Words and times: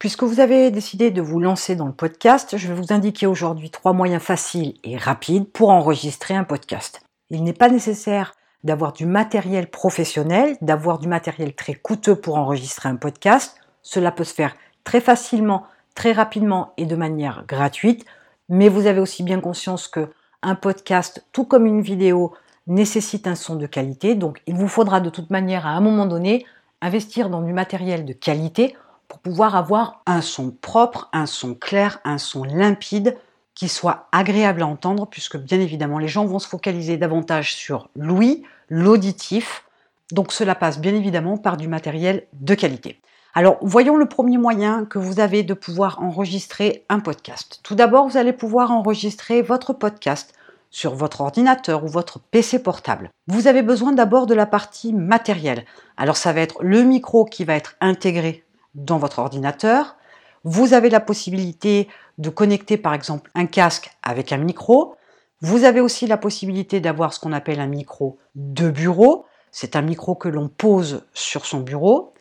Puisque 0.00 0.22
vous 0.22 0.40
avez 0.40 0.70
décidé 0.70 1.10
de 1.10 1.20
vous 1.20 1.40
lancer 1.40 1.76
dans 1.76 1.84
le 1.84 1.92
podcast, 1.92 2.56
je 2.56 2.68
vais 2.68 2.74
vous 2.74 2.90
indiquer 2.90 3.26
aujourd'hui 3.26 3.68
trois 3.68 3.92
moyens 3.92 4.22
faciles 4.22 4.78
et 4.82 4.96
rapides 4.96 5.46
pour 5.52 5.68
enregistrer 5.68 6.34
un 6.34 6.44
podcast. 6.44 7.02
Il 7.28 7.44
n'est 7.44 7.52
pas 7.52 7.68
nécessaire 7.68 8.32
d'avoir 8.64 8.94
du 8.94 9.04
matériel 9.04 9.68
professionnel, 9.68 10.56
d'avoir 10.62 11.00
du 11.00 11.06
matériel 11.06 11.54
très 11.54 11.74
coûteux 11.74 12.16
pour 12.16 12.38
enregistrer 12.38 12.88
un 12.88 12.96
podcast. 12.96 13.58
Cela 13.82 14.10
peut 14.10 14.24
se 14.24 14.32
faire 14.32 14.56
très 14.84 15.02
facilement, 15.02 15.66
très 15.94 16.12
rapidement 16.12 16.72
et 16.78 16.86
de 16.86 16.96
manière 16.96 17.44
gratuite. 17.46 18.06
Mais 18.48 18.70
vous 18.70 18.86
avez 18.86 19.00
aussi 19.00 19.22
bien 19.22 19.42
conscience 19.42 19.86
que 19.86 20.08
un 20.40 20.54
podcast, 20.54 21.26
tout 21.32 21.44
comme 21.44 21.66
une 21.66 21.82
vidéo, 21.82 22.32
nécessite 22.66 23.26
un 23.26 23.34
son 23.34 23.56
de 23.56 23.66
qualité. 23.66 24.14
Donc 24.14 24.40
il 24.46 24.54
vous 24.54 24.66
faudra 24.66 25.00
de 25.00 25.10
toute 25.10 25.28
manière 25.28 25.66
à 25.66 25.72
un 25.72 25.82
moment 25.82 26.06
donné 26.06 26.46
investir 26.80 27.28
dans 27.28 27.42
du 27.42 27.52
matériel 27.52 28.06
de 28.06 28.14
qualité 28.14 28.74
pour 29.10 29.18
pouvoir 29.18 29.56
avoir 29.56 30.02
un 30.06 30.20
son 30.20 30.52
propre, 30.52 31.08
un 31.12 31.26
son 31.26 31.54
clair, 31.54 31.98
un 32.04 32.16
son 32.16 32.44
limpide 32.44 33.18
qui 33.56 33.68
soit 33.68 34.06
agréable 34.12 34.62
à 34.62 34.68
entendre 34.68 35.08
puisque 35.08 35.36
bien 35.36 35.58
évidemment 35.58 35.98
les 35.98 36.06
gens 36.06 36.24
vont 36.26 36.38
se 36.38 36.46
focaliser 36.46 36.96
davantage 36.96 37.52
sur 37.52 37.90
l'ouïe, 37.96 38.44
l'auditif. 38.68 39.64
Donc 40.12 40.30
cela 40.32 40.54
passe 40.54 40.78
bien 40.78 40.94
évidemment 40.94 41.38
par 41.38 41.56
du 41.56 41.66
matériel 41.66 42.28
de 42.34 42.54
qualité. 42.54 43.00
Alors 43.34 43.58
voyons 43.62 43.96
le 43.96 44.06
premier 44.06 44.38
moyen 44.38 44.84
que 44.84 45.00
vous 45.00 45.18
avez 45.18 45.42
de 45.42 45.54
pouvoir 45.54 46.00
enregistrer 46.00 46.84
un 46.88 47.00
podcast. 47.00 47.58
Tout 47.64 47.74
d'abord, 47.74 48.08
vous 48.08 48.16
allez 48.16 48.32
pouvoir 48.32 48.70
enregistrer 48.70 49.42
votre 49.42 49.72
podcast 49.72 50.34
sur 50.70 50.94
votre 50.94 51.20
ordinateur 51.20 51.82
ou 51.82 51.88
votre 51.88 52.20
PC 52.20 52.62
portable. 52.62 53.10
Vous 53.26 53.48
avez 53.48 53.62
besoin 53.62 53.90
d'abord 53.90 54.26
de 54.26 54.34
la 54.34 54.46
partie 54.46 54.92
matérielle. 54.92 55.64
Alors 55.96 56.16
ça 56.16 56.32
va 56.32 56.42
être 56.42 56.62
le 56.62 56.84
micro 56.84 57.24
qui 57.24 57.42
va 57.42 57.56
être 57.56 57.74
intégré 57.80 58.44
dans 58.74 58.98
votre 58.98 59.18
ordinateur. 59.18 59.96
Vous 60.44 60.74
avez 60.74 60.90
la 60.90 61.00
possibilité 61.00 61.88
de 62.18 62.30
connecter 62.30 62.76
par 62.76 62.94
exemple 62.94 63.30
un 63.34 63.46
casque 63.46 63.90
avec 64.02 64.32
un 64.32 64.38
micro. 64.38 64.96
Vous 65.40 65.64
avez 65.64 65.80
aussi 65.80 66.06
la 66.06 66.16
possibilité 66.16 66.80
d'avoir 66.80 67.12
ce 67.12 67.20
qu'on 67.20 67.32
appelle 67.32 67.60
un 67.60 67.66
micro 67.66 68.18
de 68.34 68.70
bureau. 68.70 69.26
C'est 69.52 69.76
un 69.76 69.82
micro 69.82 70.14
que 70.14 70.28
l'on 70.28 70.48
pose 70.48 71.04
sur 71.12 71.46
son 71.46 71.60
bureau. 71.60 72.12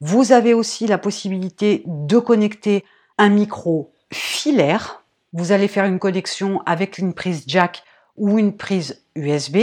Vous 0.00 0.32
avez 0.32 0.54
aussi 0.54 0.86
la 0.86 0.98
possibilité 0.98 1.82
de 1.86 2.18
connecter 2.18 2.84
un 3.18 3.28
micro 3.28 3.92
filaire. 4.12 5.02
Vous 5.32 5.52
allez 5.52 5.68
faire 5.68 5.84
une 5.84 5.98
connexion 5.98 6.62
avec 6.66 6.98
une 6.98 7.14
prise 7.14 7.44
jack 7.46 7.82
ou 8.16 8.38
une 8.38 8.56
prise 8.56 9.02
USB. 9.14 9.56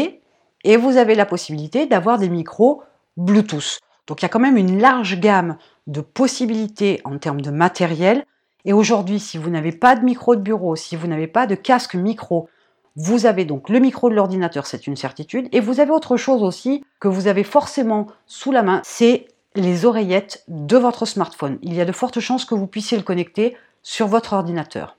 Et 0.64 0.78
vous 0.78 0.98
avez 0.98 1.16
la 1.16 1.26
possibilité 1.26 1.86
d'avoir 1.86 2.18
des 2.18 2.30
micros 2.30 2.84
Bluetooth. 3.18 3.80
Donc 4.08 4.22
il 4.22 4.25
y 4.25 4.28
a 4.28 4.30
quand 4.30 4.39
même 4.39 4.58
une 4.58 4.80
large 4.80 5.20
gamme 5.20 5.58
de 5.88 6.02
possibilités 6.02 7.02
en 7.03 7.17
termes 7.17 7.42
de 7.42 7.52
matériel. 7.52 8.25
Et 8.66 8.73
aujourd'hui, 8.73 9.20
si 9.20 9.38
vous 9.38 9.50
n'avez 9.50 9.72
pas 9.72 9.95
de 9.95 10.03
micro 10.03 10.36
de 10.36 10.42
bureau, 10.42 10.75
si 10.75 10.95
vous 10.95 11.08
n'avez 11.08 11.28
pas 11.28 11.47
de 11.47 11.56
casque 11.56 11.95
micro, 11.95 12.50
vous 12.95 13.25
avez 13.25 13.45
donc 13.45 13.70
le 13.70 13.80
micro 13.80 14.09
de 14.09 14.16
l'ordinateur, 14.16 14.66
c'est 14.66 14.88
une 14.88 14.95
certitude. 14.95 15.47
Et 15.52 15.59
vous 15.59 15.80
avez 15.80 15.92
autre 15.92 16.17
chose 16.17 16.44
aussi 16.44 16.84
que 17.00 17.08
vous 17.08 17.28
avez 17.28 17.44
forcément 17.44 18.08
sous 18.25 18.52
la 18.52 18.64
main, 18.64 18.81
c'est 18.84 19.28
les 19.56 19.86
oreillettes 19.86 20.44
de 20.47 20.78
votre 20.78 21.06
smartphone. 21.06 21.58
Il 21.62 21.73
y 21.73 21.81
a 21.81 21.86
de 21.86 21.92
fortes 21.92 22.19
chances 22.19 22.45
que 22.45 22.56
vous 22.56 22.67
puissiez 22.67 22.97
le 22.97 23.03
connecter 23.03 23.56
sur 23.84 24.08
votre 24.08 24.34
ordinateur. 24.34 24.97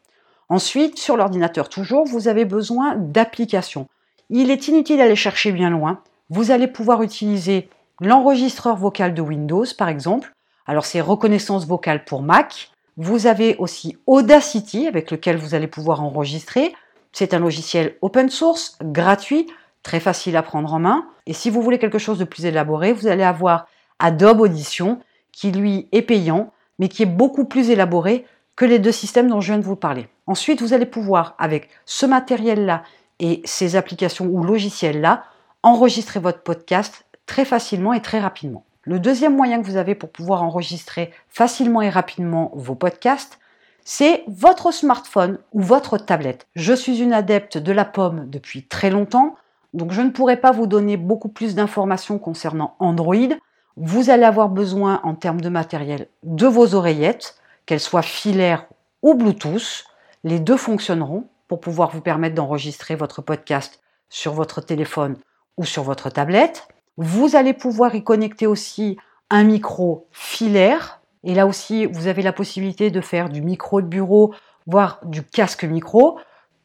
Ensuite, 0.48 0.98
sur 0.98 1.16
l'ordinateur 1.16 1.68
toujours, 1.68 2.06
vous 2.06 2.28
avez 2.28 2.44
besoin 2.44 2.94
d'applications. 2.96 3.88
Il 4.30 4.50
est 4.50 4.68
inutile 4.68 4.98
d'aller 4.98 5.16
chercher 5.16 5.52
bien 5.52 5.70
loin. 5.70 6.00
Vous 6.30 6.50
allez 6.50 6.68
pouvoir 6.68 7.02
utiliser 7.02 7.68
l'enregistreur 8.00 8.76
vocal 8.76 9.14
de 9.14 9.22
Windows, 9.22 9.64
par 9.76 9.88
exemple. 9.88 10.32
Alors 10.66 10.84
c'est 10.84 11.00
reconnaissance 11.00 11.66
vocale 11.66 12.04
pour 12.04 12.22
Mac. 12.22 12.70
Vous 12.96 13.26
avez 13.26 13.56
aussi 13.56 13.96
Audacity 14.06 14.86
avec 14.86 15.10
lequel 15.10 15.36
vous 15.36 15.54
allez 15.54 15.66
pouvoir 15.66 16.02
enregistrer. 16.02 16.74
C'est 17.12 17.34
un 17.34 17.38
logiciel 17.38 17.96
open 18.02 18.28
source, 18.28 18.76
gratuit, 18.82 19.46
très 19.82 20.00
facile 20.00 20.36
à 20.36 20.42
prendre 20.42 20.74
en 20.74 20.78
main. 20.78 21.06
Et 21.26 21.32
si 21.32 21.48
vous 21.50 21.62
voulez 21.62 21.78
quelque 21.78 21.98
chose 21.98 22.18
de 22.18 22.24
plus 22.24 22.44
élaboré, 22.44 22.92
vous 22.92 23.06
allez 23.06 23.22
avoir 23.22 23.66
Adobe 23.98 24.40
Audition 24.40 25.00
qui 25.32 25.52
lui 25.52 25.88
est 25.92 26.02
payant, 26.02 26.52
mais 26.78 26.88
qui 26.88 27.02
est 27.02 27.06
beaucoup 27.06 27.44
plus 27.44 27.70
élaboré 27.70 28.26
que 28.56 28.64
les 28.64 28.78
deux 28.78 28.92
systèmes 28.92 29.28
dont 29.28 29.40
je 29.40 29.52
viens 29.52 29.58
de 29.58 29.64
vous 29.64 29.76
parler. 29.76 30.08
Ensuite, 30.26 30.60
vous 30.60 30.72
allez 30.72 30.86
pouvoir, 30.86 31.34
avec 31.38 31.68
ce 31.84 32.06
matériel-là 32.06 32.82
et 33.20 33.42
ces 33.44 33.76
applications 33.76 34.26
ou 34.26 34.42
logiciels-là, 34.42 35.24
enregistrer 35.62 36.20
votre 36.20 36.42
podcast 36.42 37.05
très 37.26 37.44
facilement 37.44 37.92
et 37.92 38.02
très 38.02 38.20
rapidement. 38.20 38.64
Le 38.82 39.00
deuxième 39.00 39.36
moyen 39.36 39.60
que 39.60 39.66
vous 39.66 39.76
avez 39.76 39.94
pour 39.94 40.10
pouvoir 40.10 40.42
enregistrer 40.42 41.12
facilement 41.28 41.82
et 41.82 41.90
rapidement 41.90 42.52
vos 42.54 42.76
podcasts, 42.76 43.38
c'est 43.84 44.24
votre 44.28 44.72
smartphone 44.72 45.38
ou 45.52 45.60
votre 45.60 45.98
tablette. 45.98 46.46
Je 46.54 46.72
suis 46.72 47.00
une 47.00 47.12
adepte 47.12 47.58
de 47.58 47.72
la 47.72 47.84
pomme 47.84 48.28
depuis 48.28 48.64
très 48.64 48.90
longtemps, 48.90 49.34
donc 49.74 49.92
je 49.92 50.02
ne 50.02 50.10
pourrais 50.10 50.38
pas 50.38 50.52
vous 50.52 50.66
donner 50.66 50.96
beaucoup 50.96 51.28
plus 51.28 51.54
d'informations 51.54 52.18
concernant 52.18 52.76
Android. 52.78 53.28
Vous 53.76 54.10
allez 54.10 54.24
avoir 54.24 54.48
besoin 54.48 55.00
en 55.02 55.14
termes 55.14 55.40
de 55.40 55.48
matériel 55.48 56.08
de 56.22 56.46
vos 56.46 56.74
oreillettes, 56.74 57.38
qu'elles 57.66 57.80
soient 57.80 58.02
filaires 58.02 58.66
ou 59.02 59.14
Bluetooth. 59.14 59.84
Les 60.24 60.40
deux 60.40 60.56
fonctionneront 60.56 61.26
pour 61.48 61.60
pouvoir 61.60 61.90
vous 61.90 62.00
permettre 62.00 62.34
d'enregistrer 62.34 62.94
votre 62.94 63.22
podcast 63.22 63.80
sur 64.08 64.32
votre 64.32 64.60
téléphone 64.60 65.16
ou 65.56 65.64
sur 65.64 65.82
votre 65.82 66.10
tablette. 66.10 66.68
Vous 66.96 67.36
allez 67.36 67.52
pouvoir 67.52 67.94
y 67.94 68.02
connecter 68.02 68.46
aussi 68.46 68.96
un 69.30 69.44
micro 69.44 70.06
filaire. 70.12 71.00
Et 71.24 71.34
là 71.34 71.46
aussi, 71.46 71.86
vous 71.86 72.06
avez 72.06 72.22
la 72.22 72.32
possibilité 72.32 72.90
de 72.90 73.00
faire 73.00 73.28
du 73.28 73.42
micro 73.42 73.80
de 73.80 73.86
bureau, 73.86 74.34
voire 74.66 75.00
du 75.04 75.22
casque 75.22 75.64
micro, 75.64 76.18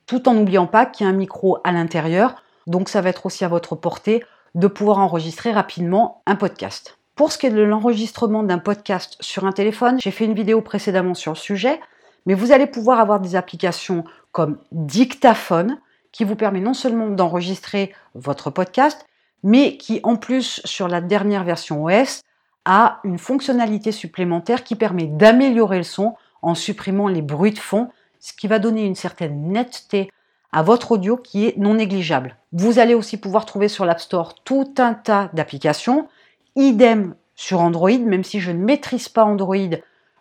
tout 0.05 0.29
en 0.29 0.33
n'oubliant 0.33 0.67
pas 0.67 0.85
qu'il 0.85 1.05
y 1.05 1.09
a 1.09 1.11
un 1.11 1.15
micro 1.15 1.57
à 1.63 1.71
l'intérieur. 1.71 2.35
Donc 2.67 2.89
ça 2.89 3.01
va 3.01 3.09
être 3.09 3.25
aussi 3.25 3.43
à 3.43 3.47
votre 3.47 3.75
portée 3.75 4.23
de 4.55 4.67
pouvoir 4.67 4.99
enregistrer 4.99 5.51
rapidement 5.51 6.21
un 6.25 6.35
podcast. 6.35 6.97
Pour 7.15 7.31
ce 7.31 7.37
qui 7.37 7.47
est 7.47 7.51
de 7.51 7.61
l'enregistrement 7.61 8.43
d'un 8.43 8.57
podcast 8.57 9.17
sur 9.19 9.45
un 9.45 9.51
téléphone, 9.51 9.99
j'ai 10.01 10.11
fait 10.11 10.25
une 10.25 10.33
vidéo 10.33 10.61
précédemment 10.61 11.13
sur 11.13 11.33
le 11.33 11.37
sujet, 11.37 11.79
mais 12.25 12.33
vous 12.33 12.51
allez 12.51 12.67
pouvoir 12.67 12.99
avoir 12.99 13.19
des 13.19 13.35
applications 13.35 14.03
comme 14.31 14.57
Dictaphone 14.71 15.79
qui 16.11 16.23
vous 16.23 16.35
permet 16.35 16.59
non 16.59 16.73
seulement 16.73 17.09
d'enregistrer 17.09 17.93
votre 18.15 18.49
podcast, 18.49 19.05
mais 19.43 19.77
qui 19.77 19.99
en 20.03 20.15
plus 20.15 20.61
sur 20.65 20.87
la 20.87 21.01
dernière 21.01 21.43
version 21.43 21.83
OS 21.85 22.21
a 22.65 22.99
une 23.03 23.17
fonctionnalité 23.17 23.91
supplémentaire 23.91 24.63
qui 24.63 24.75
permet 24.75 25.07
d'améliorer 25.07 25.77
le 25.77 25.83
son 25.83 26.15
en 26.41 26.55
supprimant 26.55 27.07
les 27.07 27.21
bruits 27.21 27.51
de 27.51 27.59
fond, 27.59 27.89
ce 28.19 28.33
qui 28.33 28.47
va 28.47 28.59
donner 28.59 28.85
une 28.85 28.95
certaine 28.95 29.51
netteté 29.51 30.11
à 30.51 30.63
votre 30.63 30.91
audio 30.91 31.17
qui 31.17 31.45
est 31.45 31.57
non 31.57 31.75
négligeable. 31.75 32.35
Vous 32.51 32.79
allez 32.79 32.93
aussi 32.93 33.17
pouvoir 33.17 33.45
trouver 33.45 33.67
sur 33.67 33.85
l'App 33.85 33.99
Store 33.99 34.35
tout 34.43 34.73
un 34.77 34.93
tas 34.93 35.29
d'applications, 35.33 36.07
idem 36.55 37.15
sur 37.35 37.61
Android, 37.61 37.97
même 37.97 38.23
si 38.23 38.39
je 38.39 38.51
ne 38.51 38.63
maîtrise 38.63 39.09
pas 39.09 39.23
Android, 39.23 39.55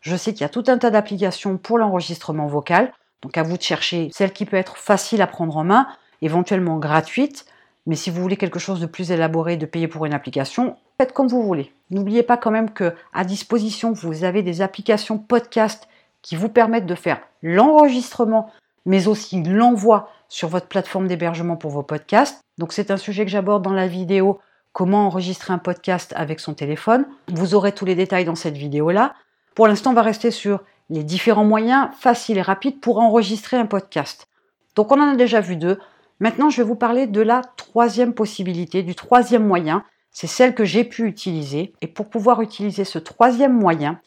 je 0.01 0.17
sais 0.17 0.33
qu'il 0.33 0.43
y 0.43 0.45
a 0.45 0.51
tout 0.51 0.65
un 0.69 0.79
tas 0.79 0.91
d'applications 0.91 1.59
pour 1.59 1.79
l'enregistrement 1.79 2.47
vocal, 2.47 2.93
donc 3.23 3.37
à 3.37 3.43
vous 3.43 3.59
de 3.59 3.63
chercher 3.63 4.09
celle 4.13 4.33
qui 4.33 4.47
peut 4.47 4.57
être 4.57 4.79
facile 4.79 5.21
à 5.21 5.27
prendre 5.27 5.57
en 5.57 5.65
main, 5.65 5.89
éventuellement 6.23 6.79
gratuite, 6.79 7.45
mais 7.87 7.97
si 7.97 8.11
vous 8.11 8.21
voulez 8.21 8.37
quelque 8.37 8.59
chose 8.59 8.81
de 8.81 8.87
plus 8.87 9.11
élaboré, 9.11 9.57
de 9.57 9.67
payer 9.67 9.89
pour 9.89 10.07
une 10.07 10.15
application, 10.15 10.77
faites 10.99 11.13
comme 11.13 11.29
vous 11.29 11.43
voulez. 11.43 11.73
N'oubliez 11.91 12.23
pas 12.23 12.37
quand 12.37 12.51
même 12.51 12.71
que 12.71 12.95
à 13.13 13.25
disposition, 13.25 13.93
vous 13.93 14.25
avez 14.25 14.43
des 14.43 14.63
applications 14.63 15.19
podcast 15.19 15.89
qui 16.23 16.37
vous 16.37 16.49
permettent 16.49 16.87
de 16.87 16.95
faire 16.95 17.21
l'enregistrement, 17.43 18.51
mais 18.85 19.09
aussi 19.09 19.43
l'envoi 19.43 20.11
sur 20.29 20.49
votre 20.49 20.67
plateforme 20.67 21.09
d'hébergement 21.09 21.57
pour 21.57 21.71
vos 21.71 21.83
podcasts. 21.83 22.41
Donc 22.59 22.73
c'est 22.73 22.91
un 22.91 22.97
sujet 22.97 23.25
que 23.25 23.31
j'aborde 23.31 23.63
dans 23.63 23.73
la 23.73 23.87
vidéo 23.87 24.41
comment 24.73 25.07
enregistrer 25.07 25.53
un 25.53 25.59
podcast 25.59 26.13
avec 26.17 26.41
son 26.41 26.55
téléphone. 26.55 27.07
Vous 27.29 27.55
aurez 27.55 27.73
tous 27.73 27.85
les 27.85 27.95
détails 27.95 28.25
dans 28.25 28.35
cette 28.35 28.57
vidéo-là. 28.57 29.15
Pour 29.55 29.67
l'instant, 29.67 29.91
on 29.91 29.95
va 29.95 30.03
rester 30.03 30.31
sur 30.31 30.61
les 30.91 31.03
différents 31.03 31.45
moyens 31.45 31.89
faciles 31.99 32.39
et 32.39 32.43
rapides 32.43 32.81
pour 32.81 32.99
enregistrer 32.99 33.57
un 33.57 33.67
podcast. 33.67 34.29
Donc 34.77 34.93
on 34.93 35.01
en 35.01 35.13
a 35.13 35.17
déjà 35.17 35.41
vu 35.41 35.57
deux. 35.57 35.79
Maintenant, 36.21 36.51
je 36.51 36.59
vais 36.59 36.69
vous 36.69 36.77
parler 36.77 37.07
de 37.07 37.23
la 37.23 37.41
troisième 37.57 38.13
possibilité, 38.13 38.83
du 38.83 38.95
troisième 38.95 39.47
moyen. 39.47 39.85
C'est 40.13 40.27
celle 40.27 40.55
que 40.55 40.67
j'ai 40.67 40.85
pu 40.85 41.07
utiliser. 41.07 41.73
Et 41.81 41.87
pour 41.87 42.11
pouvoir 42.11 42.43
utiliser 42.43 42.85
ce 42.85 42.99
troisième 42.99 43.59
moyen, 43.59 43.99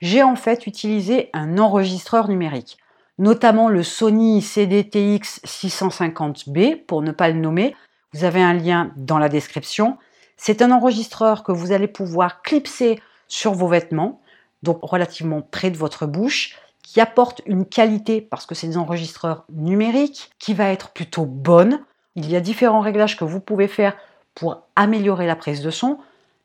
j'ai 0.00 0.22
en 0.22 0.34
fait 0.34 0.66
utilisé 0.66 1.28
un 1.34 1.58
enregistreur 1.58 2.28
numérique, 2.28 2.78
notamment 3.18 3.68
le 3.68 3.82
Sony 3.82 4.40
CDTX 4.40 5.42
650B, 5.44 6.86
pour 6.86 7.02
ne 7.02 7.12
pas 7.12 7.28
le 7.28 7.38
nommer. 7.38 7.76
Vous 8.14 8.24
avez 8.24 8.40
un 8.40 8.54
lien 8.54 8.92
dans 8.96 9.18
la 9.18 9.28
description. 9.28 9.98
C'est 10.38 10.62
un 10.62 10.70
enregistreur 10.70 11.42
que 11.42 11.52
vous 11.52 11.72
allez 11.72 11.88
pouvoir 11.88 12.40
clipser 12.40 12.98
sur 13.26 13.52
vos 13.52 13.68
vêtements, 13.68 14.22
donc 14.62 14.78
relativement 14.82 15.42
près 15.42 15.70
de 15.70 15.76
votre 15.76 16.06
bouche 16.06 16.56
qui 16.90 17.02
apporte 17.02 17.42
une 17.44 17.66
qualité, 17.66 18.22
parce 18.22 18.46
que 18.46 18.54
c'est 18.54 18.66
des 18.66 18.78
enregistreurs 18.78 19.44
numériques, 19.52 20.30
qui 20.38 20.54
va 20.54 20.72
être 20.72 20.88
plutôt 20.88 21.26
bonne. 21.26 21.80
Il 22.16 22.30
y 22.30 22.34
a 22.34 22.40
différents 22.40 22.80
réglages 22.80 23.18
que 23.18 23.24
vous 23.24 23.40
pouvez 23.40 23.68
faire 23.68 23.94
pour 24.34 24.62
améliorer 24.74 25.26
la 25.26 25.36
prise 25.36 25.60
de 25.60 25.68
son. 25.68 25.98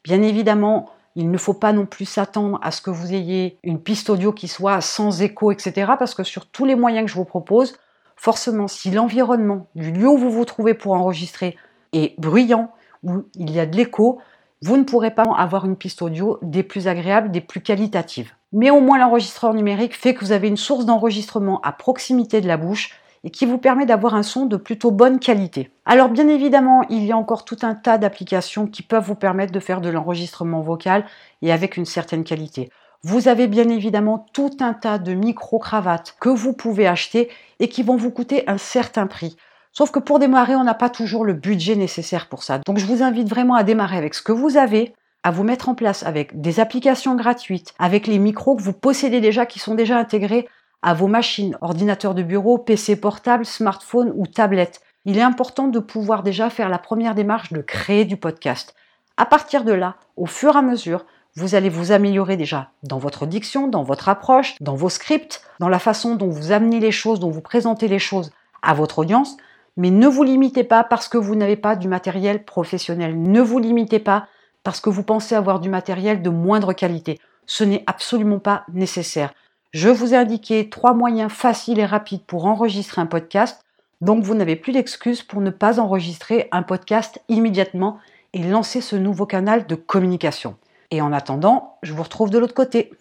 Bien 0.04 0.22
évidemment, 0.22 0.90
Il 1.16 1.30
ne 1.30 1.38
faut 1.38 1.54
pas 1.54 1.74
non 1.74 1.86
plus 1.86 2.06
s'attendre 2.06 2.60
à 2.64 2.72
ce 2.72 2.82
que 2.82 2.90
vous 2.90 3.14
ayez 3.14 3.60
une 3.64 3.80
piste 3.80 4.10
audio 4.10 4.32
qui 4.34 4.48
soit 4.48 4.82
sans 4.82 5.22
écho, 5.22 5.52
etc. 5.52 5.92
Parce 6.00 6.16
que 6.16 6.24
sur 6.24 6.48
tous 6.48 6.66
les 6.66 6.76
moyens 6.76 7.06
que 7.06 7.12
je 7.12 7.16
vous 7.16 7.26
propose, 7.26 7.78
forcément, 8.16 8.68
si 8.68 8.90
l'environnement 8.90 9.68
du 9.76 9.92
lieu 9.92 10.08
où 10.08 10.18
vous 10.18 10.32
vous 10.32 10.46
trouvez 10.46 10.74
pour 10.74 10.94
enregistrer 10.94 11.56
est 11.94 12.20
bruyant, 12.20 12.72
ou 13.04 13.26
il 13.36 13.52
y 13.52 13.60
a 13.60 13.66
de 13.66 13.76
l'écho, 13.76 14.20
vous 14.66 14.78
ne 14.78 14.84
pourrez 14.84 15.12
pas 15.12 15.24
avoir 15.24 15.66
une 15.66 15.76
piste 15.76 16.02
audio 16.02 16.40
des 16.42 16.64
plus 16.64 16.88
agréables, 16.88 17.32
des 17.32 17.42
plus 17.42 17.60
qualitatives. 17.60 18.32
Mais 18.54 18.70
au 18.70 18.80
moins 18.80 18.98
l'enregistreur 18.98 19.54
numérique 19.54 19.94
fait 19.94 20.14
que 20.14 20.24
vous 20.24 20.32
avez 20.32 20.48
une 20.48 20.56
source 20.56 20.86
d'enregistrement 20.86 21.60
à 21.62 21.74
proximité 21.74 22.40
de 22.40 22.48
la 22.48 22.56
bouche 22.56 22.92
et 23.26 23.30
qui 23.30 23.46
vous 23.46 23.58
permet 23.58 23.86
d'avoir 23.86 24.16
un 24.16 24.24
son 24.24 24.46
de 24.46 24.56
plutôt 24.56 24.92
bonne 24.92 25.20
qualité. 25.20 25.72
Alors 25.86 26.08
bien 26.08 26.30
évidemment, 26.30 26.84
il 26.90 27.04
y 27.04 27.12
a 27.12 27.18
encore 27.18 27.44
tout 27.44 27.58
un 27.64 27.76
tas 27.76 27.98
d'applications 27.98 28.66
qui 28.66 28.84
peuvent 28.84 29.04
vous 29.04 29.16
permettre 29.16 29.52
de 29.52 29.60
faire 29.60 29.82
de 29.82 29.90
l'enregistrement 29.90 30.62
vocal 30.62 31.04
et 31.42 31.52
avec 31.52 31.76
une 31.76 31.86
certaine 31.86 32.24
qualité. 32.24 32.70
Vous 33.02 33.28
avez 33.28 33.48
bien 33.48 33.68
évidemment 33.68 34.26
tout 34.32 34.56
un 34.62 34.74
tas 34.74 34.98
de 34.98 35.14
micro-cravates 35.14 36.16
que 36.22 36.30
vous 36.30 36.54
pouvez 36.54 36.88
acheter 36.88 37.30
et 37.60 37.68
qui 37.68 37.84
vont 37.84 37.98
vous 37.98 38.12
coûter 38.12 38.48
un 38.48 38.58
certain 38.58 39.08
prix. 39.08 39.36
Sauf 39.74 39.90
que 39.90 40.00
pour 40.00 40.20
démarrer, 40.20 40.56
on 40.56 40.64
n'a 40.64 40.76
pas 40.76 40.90
toujours 40.90 41.26
le 41.26 41.34
budget 41.34 41.76
nécessaire 41.76 42.28
pour 42.28 42.44
ça. 42.44 42.60
Donc 42.60 42.78
je 42.78 42.86
vous 42.86 43.02
invite 43.02 43.28
vraiment 43.28 43.56
à 43.56 43.64
démarrer 43.64 43.98
avec 43.98 44.14
ce 44.14 44.22
que 44.22 44.32
vous 44.32 44.56
avez, 44.56 44.94
à 45.24 45.32
vous 45.32 45.44
mettre 45.44 45.68
en 45.68 45.74
place 45.74 46.04
avec 46.04 46.40
des 46.40 46.60
applications 46.60 47.16
gratuites, 47.16 47.74
avec 47.80 48.06
les 48.06 48.20
micros 48.20 48.56
que 48.56 48.62
vous 48.62 48.74
possédez 48.74 49.20
déjà, 49.20 49.48
qui 49.48 49.58
sont 49.58 49.74
déjà 49.74 49.98
intégrés 49.98 50.48
à 50.84 50.94
vos 50.94 51.08
machines, 51.08 51.58
ordinateurs 51.62 52.14
de 52.14 52.22
bureau, 52.22 52.60
PC 52.60 52.98
portable, 52.98 53.46
smartphone 53.46 54.14
ou 54.16 54.28
tablette. 54.28 54.82
Il 55.06 55.18
est 55.18 55.24
important 55.24 55.68
de 55.68 55.80
pouvoir 55.80 56.22
déjà 56.22 56.52
faire 56.52 56.70
la 56.70 56.78
première 56.78 57.16
démarche 57.16 57.52
de 57.52 57.62
créer 57.62 58.06
du 58.06 58.16
podcast. 58.16 58.76
À 59.18 59.26
partir 59.26 59.64
de 59.64 59.72
là, 59.72 59.96
au 60.18 60.28
fur 60.28 60.56
et 60.56 60.60
à 60.60 60.62
mesure, 60.62 61.06
vous 61.36 61.56
allez 61.56 61.70
vous 61.70 61.92
améliorer 61.92 62.38
déjà 62.38 62.70
dans 62.84 63.00
votre 63.00 63.26
diction, 63.26 63.68
dans 63.68 63.84
votre 63.84 64.08
approche, 64.08 64.56
dans 64.62 64.76
vos 64.76 64.90
scripts, 64.90 65.42
dans 65.60 65.70
la 65.70 65.80
façon 65.80 66.16
dont 66.16 66.30
vous 66.30 66.52
amenez 66.52 66.80
les 66.80 66.92
choses, 66.92 67.20
dont 67.20 67.32
vous 67.32 67.42
présentez 67.42 67.88
les 67.88 67.98
choses 67.98 68.32
à 68.62 68.76
votre 68.76 69.00
audience. 69.00 69.38
Mais 69.78 69.90
ne 69.90 70.08
vous 70.08 70.24
limitez 70.24 70.64
pas 70.64 70.84
parce 70.84 71.08
que 71.08 71.18
vous 71.18 71.36
n'avez 71.36 71.56
pas 71.56 71.76
du 71.76 71.88
matériel 71.88 72.46
professionnel. 72.46 73.20
Ne 73.20 73.42
vous 73.42 73.60
limitez 73.60 74.00
pas 74.00 74.28
parce 74.64 74.80
que 74.80 74.90
vous 74.90 75.04
pensez 75.04 75.36
avoir 75.36 75.60
du 75.60 75.70
matériel 75.70 76.22
de 76.22 76.30
moindre 76.30 76.74
qualité. 76.74 77.20
Ce 77.46 77.64
n'est 77.64 77.84
absolument 77.88 78.40
pas 78.40 78.64
nécessaire. 78.72 79.34
Je 79.72 79.90
vous 79.90 80.14
ai 80.14 80.18
indiqué 80.18 80.70
trois 80.70 80.94
moyens 80.94 81.32
faciles 81.32 81.80
et 81.80 81.86
rapides 81.86 82.24
pour 82.24 82.46
enregistrer 82.46 83.02
un 83.02 83.08
podcast. 83.08 83.66
Donc 84.02 84.24
vous 84.24 84.36
n'avez 84.36 84.56
plus 84.56 84.72
d'excuses 84.72 85.24
pour 85.24 85.42
ne 85.42 85.50
pas 85.50 85.80
enregistrer 85.80 86.48
un 86.52 86.62
podcast 86.62 87.20
immédiatement 87.28 87.98
et 88.34 88.44
lancer 88.44 88.82
ce 88.82 88.96
nouveau 88.96 89.26
canal 89.26 89.66
de 89.66 89.76
communication. 89.76 90.56
Et 90.92 91.02
en 91.02 91.12
attendant, 91.12 91.78
je 91.82 91.94
vous 91.94 92.04
retrouve 92.04 92.30
de 92.30 92.38
l'autre 92.38 92.54
côté. 92.54 92.92